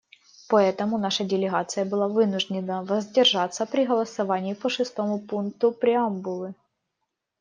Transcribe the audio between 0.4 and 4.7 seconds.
Поэтому наша делегация была вынуждена воздержаться при голосовании по